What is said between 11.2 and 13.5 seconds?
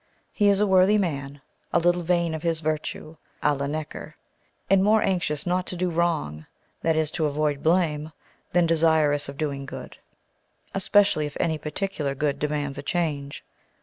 if any particular good demands a change.